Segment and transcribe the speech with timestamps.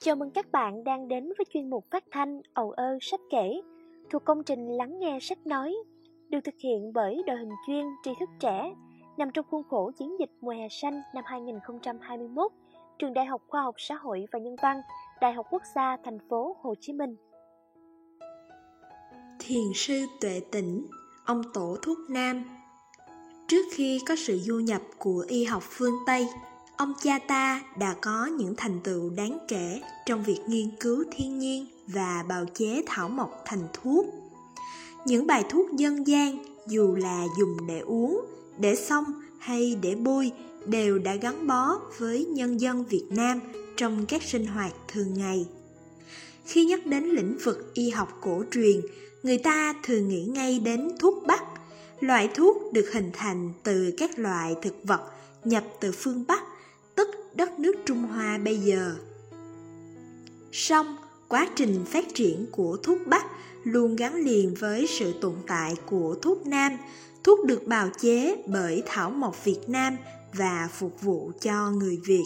[0.00, 3.60] Chào mừng các bạn đang đến với chuyên mục phát thanh ầu ơ sách kể
[4.10, 5.74] thuộc công trình Lắng nghe sách nói
[6.28, 8.74] được thực hiện bởi đội hình chuyên tri thức trẻ
[9.16, 12.52] nằm trong khuôn khổ chiến dịch mùa hè xanh năm 2021
[12.98, 14.80] trường Đại học Khoa học Xã hội và Nhân văn
[15.20, 17.16] Đại học Quốc gia thành phố Hồ Chí Minh.
[19.38, 20.86] Thiền sư Tuệ Tĩnh,
[21.24, 22.44] ông tổ thuốc nam
[23.48, 26.26] Trước khi có sự du nhập của y học phương Tây,
[26.78, 31.38] ông cha ta đã có những thành tựu đáng kể trong việc nghiên cứu thiên
[31.38, 34.06] nhiên và bào chế thảo mộc thành thuốc.
[35.06, 38.24] Những bài thuốc dân gian dù là dùng để uống,
[38.58, 39.04] để xông
[39.38, 40.32] hay để bôi
[40.66, 43.40] đều đã gắn bó với nhân dân Việt Nam
[43.76, 45.46] trong các sinh hoạt thường ngày.
[46.44, 48.80] Khi nhắc đến lĩnh vực y học cổ truyền,
[49.22, 51.42] người ta thường nghĩ ngay đến thuốc bắc.
[52.00, 55.00] Loại thuốc được hình thành từ các loại thực vật
[55.44, 56.42] nhập từ phương Bắc
[57.34, 58.94] đất nước Trung Hoa bây giờ.
[60.52, 60.96] Song,
[61.28, 63.26] quá trình phát triển của thuốc Bắc
[63.64, 66.72] luôn gắn liền với sự tồn tại của thuốc Nam,
[67.24, 69.96] thuốc được bào chế bởi thảo mộc Việt Nam
[70.34, 72.24] và phục vụ cho người Việt.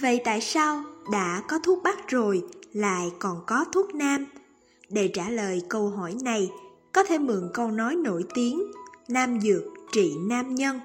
[0.00, 4.26] Vậy tại sao đã có thuốc Bắc rồi lại còn có thuốc Nam?
[4.88, 6.50] Để trả lời câu hỏi này,
[6.92, 8.62] có thể mượn câu nói nổi tiếng
[9.08, 10.80] Nam dược trị nam nhân,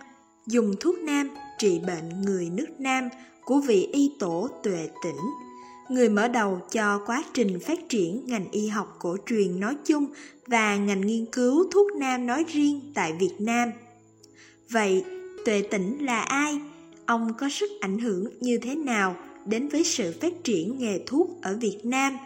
[0.47, 3.09] dùng thuốc nam trị bệnh người nước Nam
[3.45, 5.19] của vị y tổ Tuệ Tĩnh,
[5.89, 10.05] người mở đầu cho quá trình phát triển ngành y học cổ truyền nói chung
[10.47, 13.71] và ngành nghiên cứu thuốc nam nói riêng tại Việt Nam.
[14.69, 15.03] Vậy,
[15.45, 16.59] Tuệ Tĩnh là ai?
[17.05, 21.29] Ông có sức ảnh hưởng như thế nào đến với sự phát triển nghề thuốc
[21.41, 22.17] ở Việt Nam?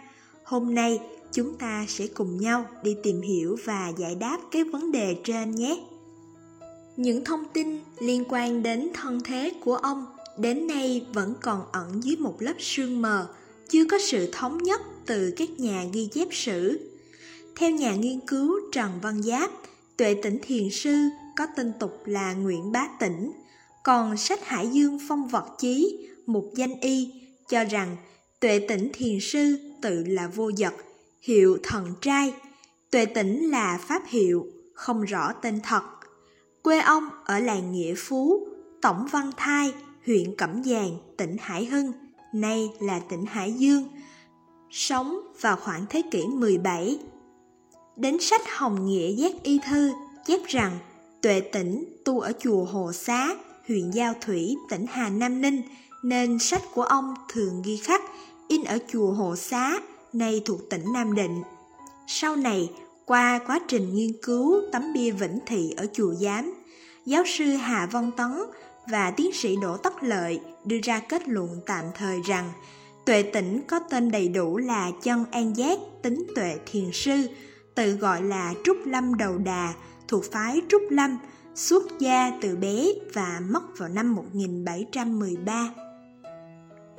[0.44, 1.00] Hôm nay,
[1.32, 5.54] chúng ta sẽ cùng nhau đi tìm hiểu và giải đáp cái vấn đề trên
[5.54, 5.80] nhé.
[7.00, 10.06] Những thông tin liên quan đến thân thế của ông
[10.38, 13.28] đến nay vẫn còn ẩn dưới một lớp sương mờ,
[13.68, 16.90] chưa có sự thống nhất từ các nhà ghi chép sử.
[17.56, 19.50] Theo nhà nghiên cứu Trần Văn Giáp,
[19.96, 20.94] Tuệ Tĩnh Thiền Sư
[21.36, 23.32] có tên tục là Nguyễn Bá Tĩnh,
[23.84, 27.12] còn sách Hải Dương Phong Vật Chí, một danh y,
[27.48, 27.96] cho rằng
[28.40, 30.74] Tuệ Tĩnh Thiền Sư tự là vô dật,
[31.20, 32.34] hiệu thần trai.
[32.90, 35.82] Tuệ Tĩnh là pháp hiệu, không rõ tên thật.
[36.62, 38.46] Quê ông ở làng Nghĩa Phú,
[38.82, 39.72] Tổng Văn Thai,
[40.06, 41.92] huyện Cẩm Giàng, tỉnh Hải Hưng,
[42.34, 43.88] nay là tỉnh Hải Dương,
[44.70, 46.98] sống vào khoảng thế kỷ 17.
[47.96, 49.92] Đến sách Hồng Nghĩa Giác Y Thư
[50.26, 50.78] chép rằng
[51.20, 53.34] Tuệ Tĩnh tu ở chùa Hồ Xá,
[53.68, 55.62] huyện Giao Thủy, tỉnh Hà Nam Ninh,
[56.02, 58.02] nên sách của ông thường ghi khắc
[58.48, 59.78] in ở chùa Hồ Xá,
[60.12, 61.42] nay thuộc tỉnh Nam Định.
[62.06, 62.70] Sau này,
[63.06, 66.54] qua quá trình nghiên cứu tấm bia Vĩnh Thị ở chùa Giám,
[67.06, 68.30] giáo sư Hà Văn Tấn
[68.90, 72.52] và tiến sĩ Đỗ Tất Lợi đưa ra kết luận tạm thời rằng
[73.06, 77.28] Tuệ Tĩnh có tên đầy đủ là Chân An Giác Tính Tuệ Thiền Sư,
[77.74, 79.74] tự gọi là Trúc Lâm Đầu Đà,
[80.08, 81.18] thuộc phái Trúc Lâm,
[81.54, 85.74] xuất gia từ bé và mất vào năm 1713.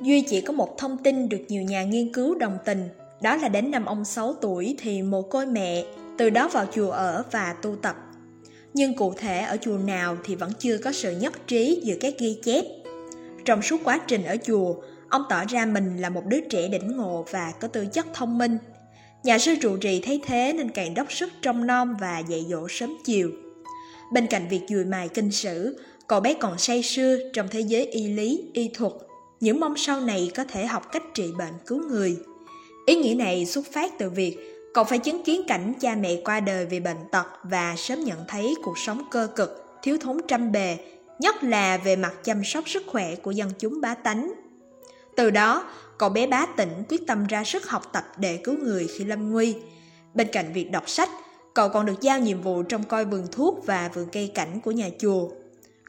[0.00, 2.88] Duy chỉ có một thông tin được nhiều nhà nghiên cứu đồng tình,
[3.22, 5.84] đó là đến năm ông 6 tuổi thì mồ côi mẹ,
[6.18, 7.96] từ đó vào chùa ở và tu tập.
[8.74, 12.14] Nhưng cụ thể ở chùa nào thì vẫn chưa có sự nhất trí giữa các
[12.18, 12.64] ghi chép.
[13.44, 14.74] Trong suốt quá trình ở chùa,
[15.08, 18.38] ông tỏ ra mình là một đứa trẻ đỉnh ngộ và có tư chất thông
[18.38, 18.58] minh.
[19.24, 22.68] Nhà sư trụ trì thấy thế nên càng đốc sức trong non và dạy dỗ
[22.68, 23.30] sớm chiều.
[24.12, 27.86] Bên cạnh việc dùi mài kinh sử, cậu bé còn say sưa trong thế giới
[27.86, 28.92] y lý, y thuật,
[29.40, 32.16] những mong sau này có thể học cách trị bệnh cứu người.
[32.92, 34.38] Ý nghĩa này xuất phát từ việc
[34.74, 38.18] cậu phải chứng kiến cảnh cha mẹ qua đời vì bệnh tật và sớm nhận
[38.28, 40.78] thấy cuộc sống cơ cực, thiếu thốn trăm bề,
[41.18, 44.32] nhất là về mặt chăm sóc sức khỏe của dân chúng bá tánh.
[45.16, 45.64] Từ đó,
[45.98, 49.30] cậu bé bá tỉnh quyết tâm ra sức học tập để cứu người khi lâm
[49.30, 49.56] nguy.
[50.14, 51.10] Bên cạnh việc đọc sách,
[51.54, 54.70] cậu còn được giao nhiệm vụ trong coi vườn thuốc và vườn cây cảnh của
[54.70, 55.28] nhà chùa.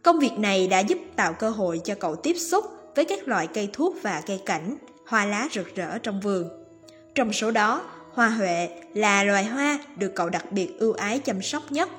[0.03, 2.65] Công việc này đã giúp tạo cơ hội cho cậu tiếp xúc
[2.95, 4.77] với các loại cây thuốc và cây cảnh,
[5.07, 6.62] hoa lá rực rỡ trong vườn.
[7.15, 11.41] Trong số đó, hoa huệ là loài hoa được cậu đặc biệt ưu ái chăm
[11.41, 11.89] sóc nhất.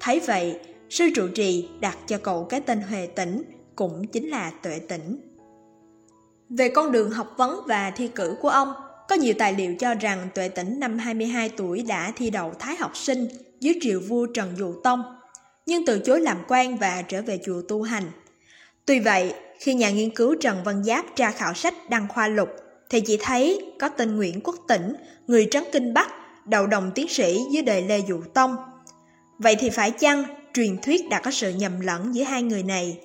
[0.00, 0.60] Thấy vậy,
[0.90, 3.42] sư trụ trì đặt cho cậu cái tên Huệ Tĩnh,
[3.76, 5.20] cũng chính là Tuệ Tĩnh.
[6.48, 8.72] Về con đường học vấn và thi cử của ông,
[9.08, 12.76] có nhiều tài liệu cho rằng Tuệ Tĩnh năm 22 tuổi đã thi đậu Thái
[12.76, 13.28] học sinh
[13.60, 15.02] dưới triều vua Trần Dụ Tông,
[15.66, 18.04] nhưng từ chối làm quan và trở về chùa tu hành.
[18.86, 22.48] Tuy vậy, khi nhà nghiên cứu Trần Văn Giáp tra khảo sách đăng khoa lục,
[22.90, 24.94] thì chỉ thấy có tên Nguyễn Quốc Tĩnh,
[25.26, 26.08] người trấn Kinh Bắc,
[26.44, 28.56] đầu đồng tiến sĩ dưới đời Lê Dụ Tông.
[29.38, 30.24] Vậy thì phải chăng
[30.54, 33.00] truyền thuyết đã có sự nhầm lẫn giữa hai người này?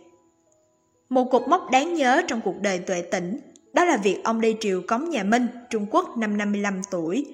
[1.10, 3.40] Một cột mốc đáng nhớ trong cuộc đời tuệ tĩnh
[3.74, 7.26] Đó là việc ông đi triều cống nhà Minh, Trung Quốc năm 55 tuổi.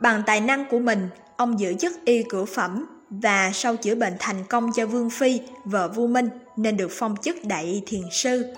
[0.00, 4.12] Bằng tài năng của mình, ông giữ chức y cửu phẩm và sau chữa bệnh
[4.18, 8.54] thành công cho Vương Phi, vợ vua Minh, nên được phong chức đại thiền sư.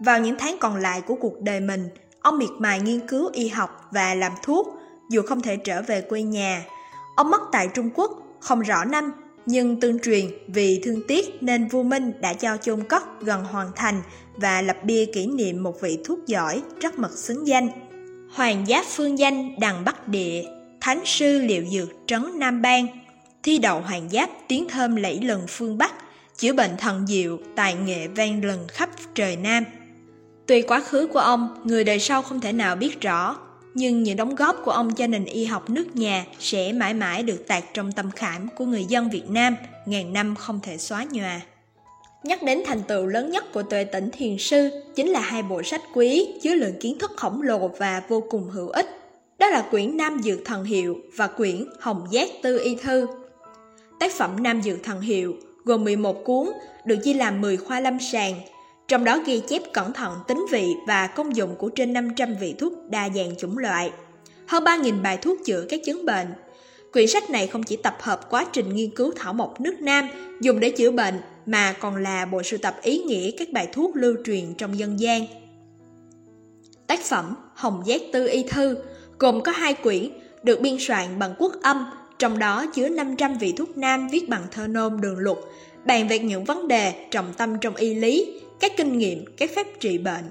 [0.00, 1.88] Vào những tháng còn lại của cuộc đời mình,
[2.22, 4.76] ông miệt mài nghiên cứu y học và làm thuốc,
[5.10, 6.64] dù không thể trở về quê nhà.
[7.16, 9.12] Ông mất tại Trung Quốc, không rõ năm,
[9.46, 13.70] nhưng tương truyền vì thương tiếc nên vua Minh đã cho chôn cất gần hoàn
[13.76, 14.02] thành
[14.36, 17.68] và lập bia kỷ niệm một vị thuốc giỏi rất mật xứng danh.
[18.34, 20.44] Hoàng giáp phương danh đằng Bắc Địa,
[20.80, 22.86] Thánh sư liệu dược trấn Nam Bang,
[23.42, 25.92] thi đậu hoàng giáp tiếng thơm lẫy lừng phương Bắc,
[26.36, 29.64] chữa bệnh thần diệu, tài nghệ vang lừng khắp trời Nam.
[30.50, 33.36] Tuy quá khứ của ông, người đời sau không thể nào biết rõ,
[33.74, 37.22] nhưng những đóng góp của ông cho nền y học nước nhà sẽ mãi mãi
[37.22, 39.56] được tạc trong tâm khảm của người dân Việt Nam,
[39.86, 41.40] ngàn năm không thể xóa nhòa.
[42.22, 45.62] Nhắc đến thành tựu lớn nhất của tuệ tỉnh thiền sư chính là hai bộ
[45.62, 48.86] sách quý chứa lượng kiến thức khổng lồ và vô cùng hữu ích.
[49.38, 53.06] Đó là quyển Nam Dược Thần Hiệu và quyển Hồng Giác Tư Y Thư.
[54.00, 56.48] Tác phẩm Nam Dược Thần Hiệu gồm 11 cuốn,
[56.84, 58.34] được chia làm 10 khoa lâm sàng,
[58.90, 62.54] trong đó ghi chép cẩn thận tính vị và công dụng của trên 500 vị
[62.58, 63.90] thuốc đa dạng chủng loại,
[64.46, 66.26] hơn 3.000 bài thuốc chữa các chứng bệnh.
[66.92, 70.08] Quyển sách này không chỉ tập hợp quá trình nghiên cứu thảo mộc nước Nam
[70.40, 73.96] dùng để chữa bệnh mà còn là bộ sưu tập ý nghĩa các bài thuốc
[73.96, 75.26] lưu truyền trong dân gian.
[76.86, 78.76] Tác phẩm Hồng Giác Tư Y Thư
[79.18, 80.10] gồm có hai quyển
[80.42, 81.86] được biên soạn bằng quốc âm,
[82.18, 85.38] trong đó chứa 500 vị thuốc nam viết bằng thơ nôm đường luật,
[85.84, 89.66] bàn về những vấn đề trọng tâm trong y lý, các kinh nghiệm, các phép
[89.80, 90.24] trị bệnh.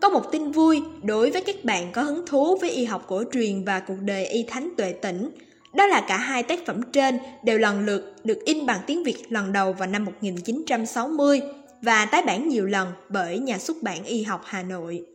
[0.00, 3.24] Có một tin vui đối với các bạn có hứng thú với y học cổ
[3.32, 5.30] truyền và cuộc đời y thánh tuệ tỉnh,
[5.74, 9.16] đó là cả hai tác phẩm trên đều lần lượt được in bằng tiếng Việt
[9.28, 11.40] lần đầu vào năm 1960
[11.82, 15.06] và tái bản nhiều lần bởi nhà xuất bản y học Hà Nội.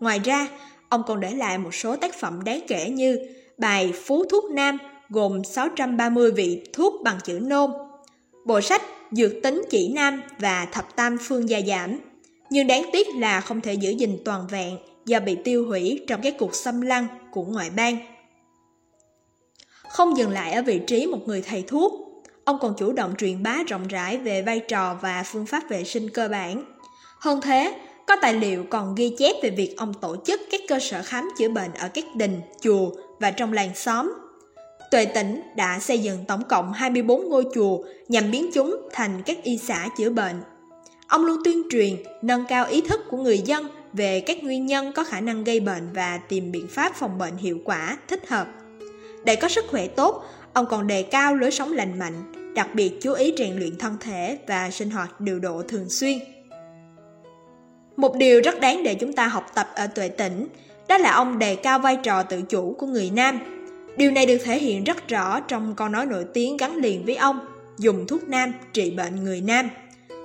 [0.00, 0.48] Ngoài ra,
[0.88, 3.18] ông còn để lại một số tác phẩm đáng kể như
[3.58, 4.78] bài Phú Thuốc Nam
[5.08, 7.70] gồm 630 vị thuốc bằng chữ nôm,
[8.44, 11.98] bộ sách Dược tính chỉ nam và thập tam phương gia giảm.
[12.50, 16.22] Nhưng đáng tiếc là không thể giữ gìn toàn vẹn do bị tiêu hủy trong
[16.22, 17.96] cái cuộc xâm lăng của ngoại bang.
[19.88, 21.92] Không dừng lại ở vị trí một người thầy thuốc,
[22.44, 25.84] ông còn chủ động truyền bá rộng rãi về vai trò và phương pháp vệ
[25.84, 26.64] sinh cơ bản.
[27.20, 30.78] Hơn thế, có tài liệu còn ghi chép về việc ông tổ chức các cơ
[30.78, 32.90] sở khám chữa bệnh ở các đình, chùa
[33.20, 34.12] và trong làng xóm.
[34.92, 37.78] Tuệ tỉnh đã xây dựng tổng cộng 24 ngôi chùa
[38.08, 40.42] nhằm biến chúng thành các y xã chữa bệnh.
[41.06, 44.92] Ông luôn tuyên truyền, nâng cao ý thức của người dân về các nguyên nhân
[44.92, 48.46] có khả năng gây bệnh và tìm biện pháp phòng bệnh hiệu quả, thích hợp.
[49.24, 52.92] Để có sức khỏe tốt, ông còn đề cao lối sống lành mạnh, đặc biệt
[53.00, 56.18] chú ý rèn luyện thân thể và sinh hoạt điều độ thường xuyên.
[57.96, 60.48] Một điều rất đáng để chúng ta học tập ở tuệ tỉnh,
[60.88, 63.61] đó là ông đề cao vai trò tự chủ của người nam.
[63.96, 67.16] Điều này được thể hiện rất rõ trong câu nói nổi tiếng gắn liền với
[67.16, 67.40] ông,
[67.78, 69.70] dùng thuốc nam trị bệnh người nam,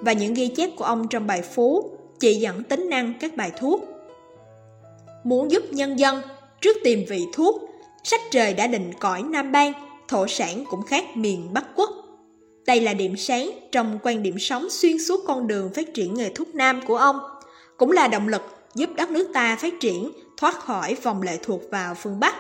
[0.01, 3.51] và những ghi chép của ông trong bài phú chỉ dẫn tính năng các bài
[3.59, 3.85] thuốc.
[5.23, 6.21] Muốn giúp nhân dân,
[6.61, 7.69] trước tìm vị thuốc,
[8.03, 9.73] sách trời đã định cõi Nam Bang,
[10.07, 11.89] thổ sản cũng khác miền Bắc Quốc.
[12.65, 16.29] Đây là điểm sáng trong quan điểm sống xuyên suốt con đường phát triển nghề
[16.29, 17.19] thuốc nam của ông–
[17.77, 18.41] cũng là động lực
[18.75, 22.35] giúp đất nước ta phát triển, thoát khỏi vòng lệ thuộc vào phương Bắc.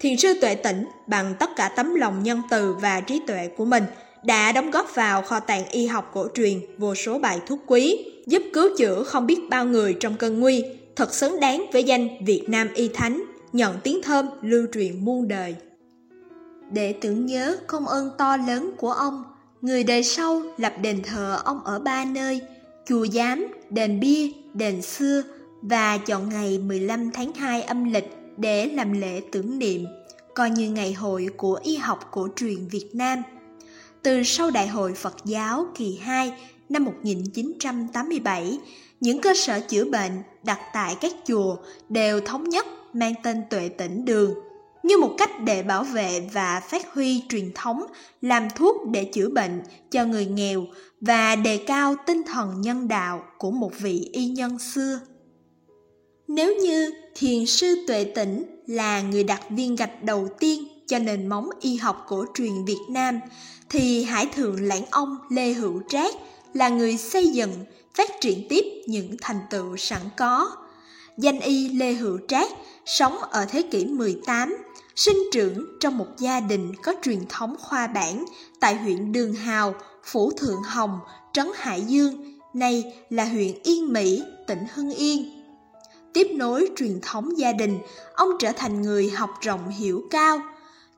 [0.00, 3.64] Thiền sư Tuệ Tĩnh bằng tất cả tấm lòng nhân từ và trí tuệ của
[3.64, 3.84] mình
[4.24, 8.04] đã đóng góp vào kho tàng y học cổ truyền vô số bài thuốc quý,
[8.26, 10.64] giúp cứu chữa không biết bao người trong cơn nguy,
[10.96, 13.22] thật xứng đáng với danh Việt Nam y thánh,
[13.52, 15.54] nhận tiếng thơm lưu truyền muôn đời.
[16.70, 19.24] Để tưởng nhớ công ơn to lớn của ông,
[19.60, 22.40] người đời sau lập đền thờ ông ở ba nơi,
[22.86, 25.22] chùa giám, đền bia, đền xưa
[25.62, 29.86] và chọn ngày 15 tháng 2 âm lịch để làm lễ tưởng niệm,
[30.34, 33.22] coi như ngày hội của y học cổ truyền Việt Nam.
[34.02, 36.32] Từ sau Đại hội Phật giáo kỳ 2
[36.68, 38.58] năm 1987,
[39.00, 41.56] những cơ sở chữa bệnh đặt tại các chùa
[41.88, 44.34] đều thống nhất mang tên tuệ tỉnh đường
[44.84, 47.82] như một cách để bảo vệ và phát huy truyền thống
[48.22, 50.64] làm thuốc để chữa bệnh cho người nghèo
[51.00, 55.00] và đề cao tinh thần nhân đạo của một vị y nhân xưa.
[56.28, 61.26] Nếu như thiền sư Tuệ Tĩnh là người đặt viên gạch đầu tiên cho nền
[61.26, 63.20] móng y học cổ truyền Việt Nam,
[63.68, 66.14] thì Hải Thượng Lãng Ông Lê Hữu Trác
[66.54, 67.52] là người xây dựng,
[67.94, 70.56] phát triển tiếp những thành tựu sẵn có.
[71.18, 72.48] Danh y Lê Hữu Trác
[72.86, 74.56] sống ở thế kỷ 18
[74.96, 78.24] sinh trưởng trong một gia đình có truyền thống khoa bản
[78.60, 80.98] tại huyện Đường Hào, Phủ Thượng Hồng,
[81.32, 85.33] Trấn Hải Dương, nay là huyện Yên Mỹ, tỉnh Hưng Yên
[86.14, 87.78] tiếp nối truyền thống gia đình,
[88.14, 90.38] ông trở thành người học rộng hiểu cao.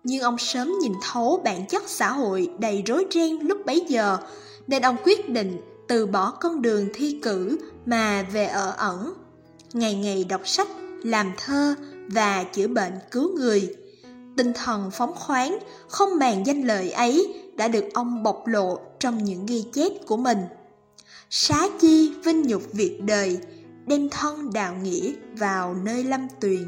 [0.04, 4.18] Nhưng ông sớm nhìn thấu bản chất xã hội đầy rối ren lúc bấy giờ,
[4.66, 9.14] nên ông quyết định từ bỏ con đường thi cử mà về ở ẩn.
[9.73, 10.68] Ngày ngày đọc sách,
[11.02, 11.75] làm thơ
[12.08, 13.75] và chữa bệnh cứu người.
[14.37, 15.58] Tinh thần phóng khoáng,
[15.88, 20.16] không màng danh lợi ấy đã được ông bộc lộ trong những ghi chép của
[20.16, 20.38] mình.
[21.30, 23.38] Xá chi vinh nhục việc đời,
[23.87, 26.64] đem thân đạo nghĩa vào nơi lâm tuyền.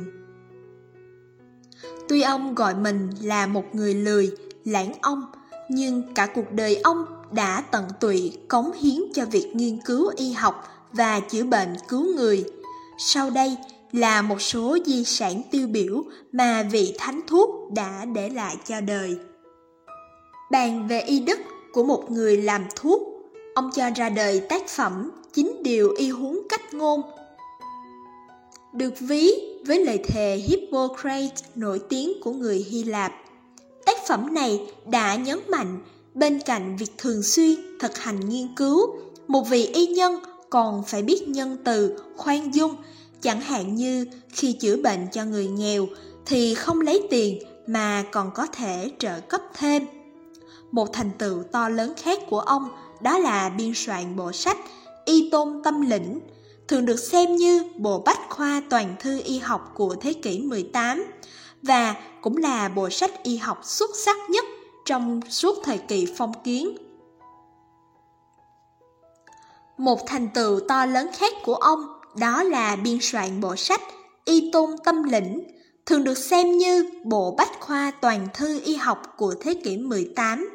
[2.09, 4.31] Tuy ông gọi mình là một người lười,
[4.65, 5.23] lãng ông,
[5.71, 10.33] nhưng cả cuộc đời ông đã tận tụy cống hiến cho việc nghiên cứu y
[10.33, 12.45] học và chữa bệnh cứu người.
[12.99, 13.57] Sau đây
[13.93, 18.81] là một số di sản tiêu biểu mà vị thánh thuốc đã để lại cho
[18.81, 19.19] đời.
[20.51, 21.39] Bàn về y đức
[21.73, 23.03] của một người làm thuốc,
[23.55, 27.03] ông cho ra đời tác phẩm chính điều y huống cách ngôn.
[28.73, 29.31] Được ví
[29.67, 33.13] với lời thề Hippocrates nổi tiếng của người Hy Lạp.
[33.87, 35.79] Tác phẩm này đã nhấn mạnh
[36.15, 38.81] bên cạnh việc thường xuyên thực hành nghiên cứu,
[39.27, 40.15] một vị y nhân
[40.51, 42.77] còn phải biết nhân từ, khoan dung,
[43.21, 45.87] chẳng hạn như khi chữa bệnh cho người nghèo
[46.27, 49.87] thì không lấy tiền mà còn có thể trợ cấp thêm.
[50.71, 52.69] Một thành tựu to lớn khác của ông
[53.01, 54.59] đó là biên soạn bộ sách
[55.09, 56.21] Y Tôn Tâm Lĩnh,
[56.69, 61.05] thường được xem như bộ bách khoa toàn thư y học của thế kỷ 18
[61.63, 64.45] và cũng là bộ sách y học xuất sắc nhất
[64.85, 66.77] trong suốt thời kỳ phong kiến.
[69.79, 71.81] Một thành tựu to lớn khác của ông
[72.17, 73.83] đó là biên soạn bộ sách
[74.25, 75.45] Y Tôn Tâm Lĩnh,
[75.87, 80.51] thường được xem như bộ bách khoa toàn thư y học của thế kỷ 18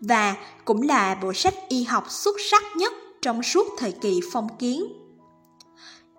[0.00, 4.48] và cũng là bộ sách y học xuất sắc nhất trong suốt thời kỳ phong
[4.58, 4.84] kiến.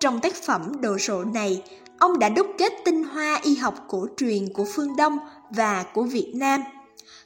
[0.00, 1.62] Trong tác phẩm đồ sộ này,
[1.98, 5.18] ông đã đúc kết tinh hoa y học cổ truyền của phương Đông
[5.50, 6.60] và của Việt Nam,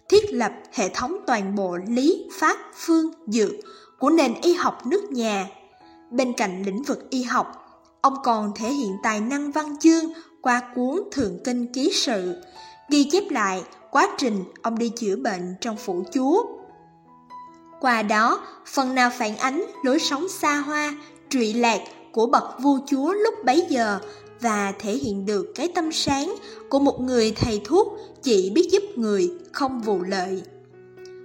[0.09, 3.51] thiết lập hệ thống toàn bộ lý, pháp, phương, dược
[3.99, 5.49] của nền y học nước nhà.
[6.11, 7.47] Bên cạnh lĩnh vực y học,
[8.01, 10.05] ông còn thể hiện tài năng văn chương
[10.41, 12.35] qua cuốn Thượng Kinh Ký Sự,
[12.91, 16.43] ghi chép lại quá trình ông đi chữa bệnh trong phủ chúa.
[17.81, 20.95] Qua đó, phần nào phản ánh lối sống xa hoa,
[21.31, 21.81] trụy lạc
[22.13, 23.99] của bậc vua chúa lúc bấy giờ
[24.41, 26.35] và thể hiện được cái tâm sáng
[26.69, 30.43] của một người thầy thuốc chỉ biết giúp người, không vụ lợi.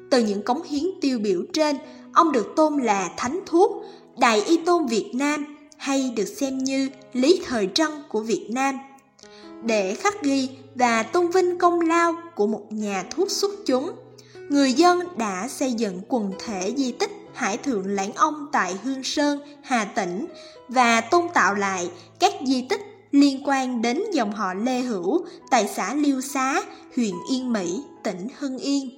[0.10, 1.77] Từ những cống hiến tiêu biểu trên,
[2.13, 3.72] ông được tôn là thánh thuốc,
[4.18, 8.75] đại y tôn Việt Nam hay được xem như lý thời trân của Việt Nam.
[9.63, 13.91] Để khắc ghi và tôn vinh công lao của một nhà thuốc xuất chúng,
[14.50, 19.03] người dân đã xây dựng quần thể di tích Hải Thượng Lãng Ông tại Hương
[19.03, 20.25] Sơn, Hà Tĩnh
[20.68, 21.89] và tôn tạo lại
[22.20, 26.62] các di tích liên quan đến dòng họ Lê Hữu tại xã Liêu Xá,
[26.96, 28.89] huyện Yên Mỹ, tỉnh Hưng Yên.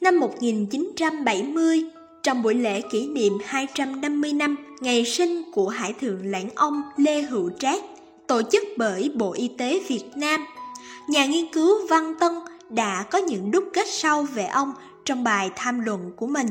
[0.00, 1.84] Năm 1970,
[2.22, 7.22] trong buổi lễ kỷ niệm 250 năm ngày sinh của Hải Thượng Lãng Ông Lê
[7.22, 7.82] Hữu Trác,
[8.26, 10.44] tổ chức bởi Bộ Y tế Việt Nam,
[11.08, 12.32] nhà nghiên cứu Văn Tân
[12.70, 14.72] đã có những đúc kết sâu về ông
[15.04, 16.46] trong bài tham luận của mình.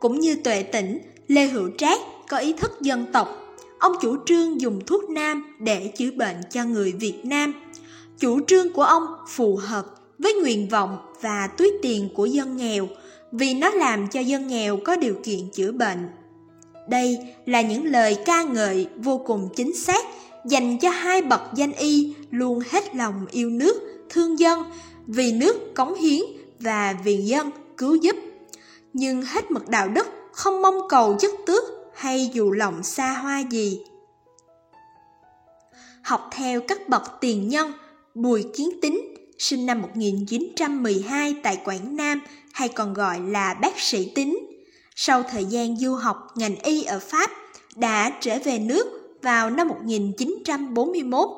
[0.00, 3.28] Cũng như tuệ tỉnh, Lê Hữu Trác có ý thức dân tộc.
[3.78, 7.54] Ông chủ trương dùng thuốc nam để chữa bệnh cho người Việt Nam.
[8.18, 9.86] Chủ trương của ông phù hợp
[10.18, 12.88] với nguyện vọng và túi tiền của dân nghèo
[13.32, 16.08] vì nó làm cho dân nghèo có điều kiện chữa bệnh.
[16.88, 20.04] Đây là những lời ca ngợi vô cùng chính xác
[20.44, 24.64] dành cho hai bậc danh y luôn hết lòng yêu nước, thương dân,
[25.06, 26.20] vì nước cống hiến
[26.60, 28.16] và vì dân cứu giúp.
[28.92, 33.42] Nhưng hết mực đạo đức không mong cầu chức tước hay dù lòng xa hoa
[33.50, 33.80] gì.
[36.02, 37.72] Học theo các bậc tiền nhân,
[38.14, 42.20] Bùi Kiến Tính, sinh năm 1912 tại Quảng Nam
[42.52, 44.38] hay còn gọi là bác sĩ Tính.
[44.96, 47.30] Sau thời gian du học ngành y ở Pháp,
[47.76, 51.28] đã trở về nước vào năm 1941,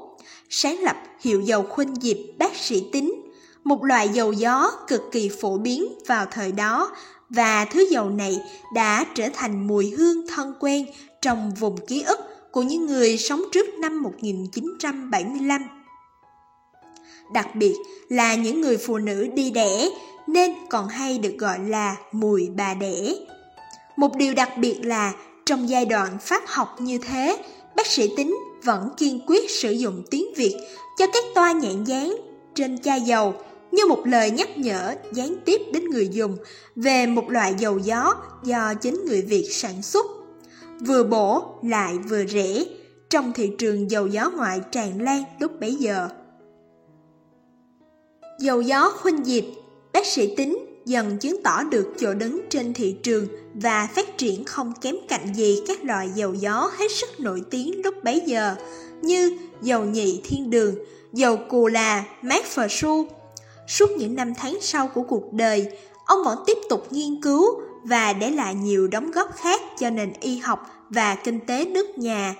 [0.50, 3.27] sáng lập hiệu dầu khuynh diệp bác sĩ Tính,
[3.64, 6.90] một loại dầu gió cực kỳ phổ biến vào thời đó
[7.30, 8.40] và thứ dầu này
[8.74, 10.86] đã trở thành mùi hương thân quen
[11.22, 12.18] trong vùng ký ức
[12.52, 15.62] của những người sống trước năm 1975.
[17.32, 17.74] Đặc biệt
[18.08, 19.88] là những người phụ nữ đi đẻ
[20.26, 23.14] nên còn hay được gọi là mùi bà đẻ.
[23.96, 25.12] Một điều đặc biệt là
[25.46, 27.38] trong giai đoạn pháp học như thế,
[27.76, 30.56] bác sĩ tính vẫn kiên quyết sử dụng tiếng Việt
[30.98, 32.16] cho các toa nhãn dán
[32.54, 33.34] trên chai dầu
[33.72, 36.36] như một lời nhắc nhở gián tiếp đến người dùng
[36.76, 40.06] về một loại dầu gió do chính người Việt sản xuất.
[40.80, 42.64] vừa bổ lại vừa rẻ,
[43.10, 46.08] trong thị trường dầu gió ngoại tràn lan lúc bấy giờ.
[48.40, 49.44] Dầu gió khuynh diệp,
[49.92, 54.44] bác sĩ tính dần chứng tỏ được chỗ đứng trên thị trường và phát triển
[54.44, 58.54] không kém cạnh gì các loại dầu gió hết sức nổi tiếng lúc bấy giờ
[59.02, 60.74] như dầu nhị thiên đường,
[61.12, 63.06] dầu cù là, mát phờ su.
[63.68, 65.68] Suốt những năm tháng sau của cuộc đời,
[66.06, 70.12] ông vẫn tiếp tục nghiên cứu và để lại nhiều đóng góp khác cho nền
[70.20, 72.34] y học và kinh tế nước nhà.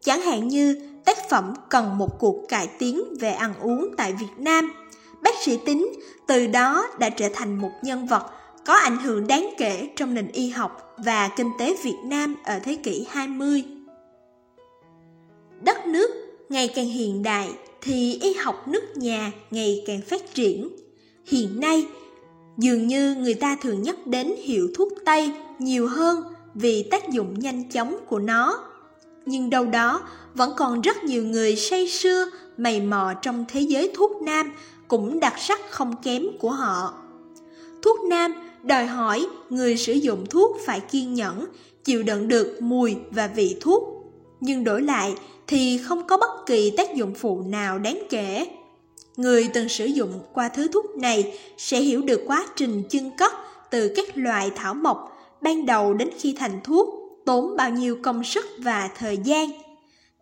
[0.00, 4.38] Chẳng hạn như tác phẩm cần một cuộc cải tiến về ăn uống tại Việt
[4.38, 4.72] Nam.
[5.22, 5.92] Bác sĩ Tính
[6.26, 8.26] từ đó đã trở thành một nhân vật
[8.66, 12.58] có ảnh hưởng đáng kể trong nền y học và kinh tế Việt Nam ở
[12.58, 13.64] thế kỷ 20.
[15.60, 16.10] Đất nước
[16.48, 17.48] ngày càng hiện đại
[17.84, 20.68] thì y học nước nhà ngày càng phát triển.
[21.26, 21.86] Hiện nay,
[22.58, 26.22] dường như người ta thường nhắc đến hiệu thuốc Tây nhiều hơn
[26.54, 28.64] vì tác dụng nhanh chóng của nó.
[29.26, 30.00] Nhưng đâu đó
[30.34, 34.52] vẫn còn rất nhiều người say sưa mày mò trong thế giới thuốc nam
[34.88, 36.94] cũng đặc sắc không kém của họ.
[37.82, 41.46] Thuốc nam đòi hỏi người sử dụng thuốc phải kiên nhẫn,
[41.84, 43.82] chịu đựng được mùi và vị thuốc,
[44.40, 45.14] nhưng đổi lại
[45.46, 48.46] thì không có bất kỳ tác dụng phụ nào đáng kể.
[49.16, 53.32] Người từng sử dụng qua thứ thuốc này sẽ hiểu được quá trình chưng cất
[53.70, 56.88] từ các loại thảo mộc ban đầu đến khi thành thuốc
[57.26, 59.50] tốn bao nhiêu công sức và thời gian.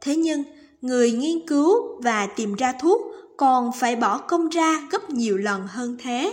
[0.01, 0.43] Thế nhưng,
[0.81, 3.01] người nghiên cứu và tìm ra thuốc
[3.37, 6.33] còn phải bỏ công ra gấp nhiều lần hơn thế.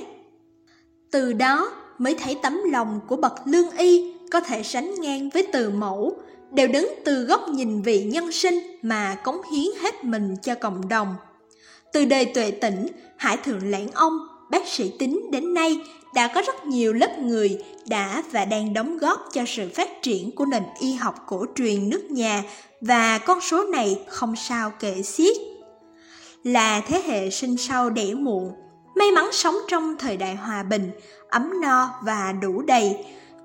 [1.12, 5.48] Từ đó mới thấy tấm lòng của bậc lương y có thể sánh ngang với
[5.53, 6.17] từ mẫu,
[6.51, 10.89] đều đứng từ góc nhìn vị nhân sinh mà cống hiến hết mình cho cộng
[10.89, 11.15] đồng.
[11.94, 12.88] Từ đời tuệ tỉnh,
[13.18, 14.18] Hải Thượng Lãng Ông,
[14.51, 15.79] bác sĩ tính đến nay
[16.13, 20.36] đã có rất nhiều lớp người đã và đang đóng góp cho sự phát triển
[20.36, 22.44] của nền y học cổ truyền nước nhà
[22.82, 25.38] và con số này không sao kể xiết.
[26.44, 28.52] Là thế hệ sinh sau đẻ muộn,
[28.95, 30.91] may mắn sống trong thời đại hòa bình,
[31.30, 32.97] ấm no và đủ đầy,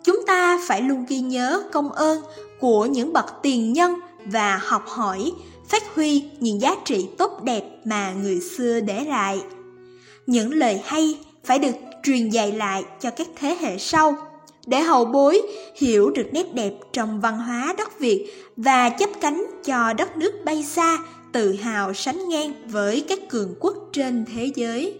[0.04, 2.22] chúng ta phải luôn ghi nhớ công ơn
[2.60, 5.32] của những bậc tiền nhân và học hỏi,
[5.68, 9.40] phát huy những giá trị tốt đẹp mà người xưa để lại.
[10.26, 14.16] Những lời hay phải được truyền dạy lại cho các thế hệ sau
[14.66, 15.42] để hậu bối
[15.76, 20.32] hiểu được nét đẹp trong văn hóa đất Việt và chấp cánh cho đất nước
[20.44, 20.98] bay xa,
[21.32, 24.98] tự hào sánh ngang với các cường quốc trên thế giới.